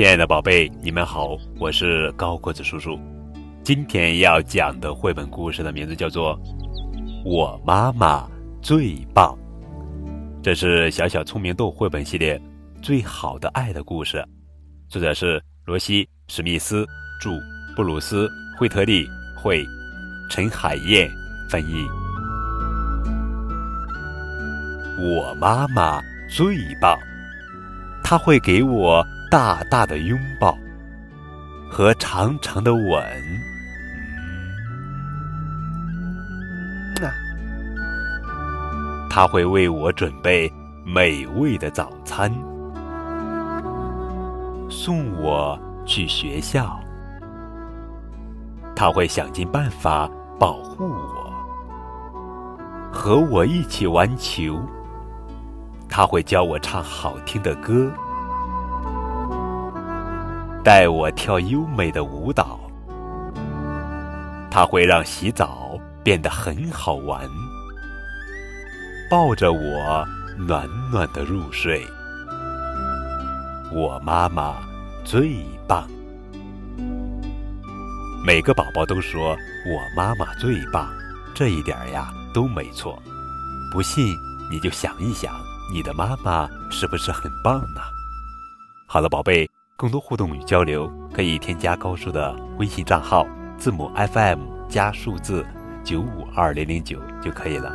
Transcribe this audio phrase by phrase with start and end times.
[0.00, 2.98] 亲爱的宝贝，你们好，我是高个子叔叔。
[3.62, 6.34] 今天要讲的绘本故事的名字叫做
[7.22, 8.26] 《我妈妈
[8.62, 9.38] 最棒》，
[10.42, 12.38] 这是小小聪明豆绘本系列
[12.82, 14.16] 《最好的爱的故事》，
[14.88, 16.86] 作者是罗西·史密斯，
[17.20, 17.38] 著，
[17.76, 18.26] 布鲁斯·
[18.58, 19.06] 惠特利
[19.36, 19.62] 绘，
[20.30, 21.10] 陈海燕
[21.50, 21.84] 翻译。
[24.98, 26.00] 我妈妈
[26.34, 26.98] 最棒，
[28.02, 29.06] 她会给我。
[29.30, 30.58] 大大的拥抱
[31.70, 33.00] 和长长的吻，
[37.00, 37.08] 那
[39.08, 40.52] 他会为我准备
[40.84, 42.28] 美味的早餐，
[44.68, 46.80] 送我去学校。
[48.74, 50.10] 他会想尽办法
[50.40, 51.32] 保护我，
[52.90, 54.60] 和我一起玩球。
[55.88, 57.92] 他会教我唱好听的歌。
[60.62, 62.60] 带我跳优美的舞蹈，
[64.50, 67.26] 它会让洗澡变得很好玩，
[69.10, 71.82] 抱着我暖暖的入睡。
[73.72, 74.56] 我妈妈
[75.02, 75.34] 最
[75.66, 75.88] 棒，
[78.26, 80.90] 每个宝宝都说我妈妈最棒，
[81.34, 83.02] 这一点呀都没错。
[83.72, 84.14] 不信
[84.50, 85.32] 你就想一想，
[85.72, 87.80] 你的妈妈是不是很棒呢？
[88.86, 89.48] 好了，宝贝。
[89.80, 95.42] 更多互动与交流，可以添加高叔的微信账号，字母 FM 加数字
[95.82, 97.72] 九五二零零九就可以了。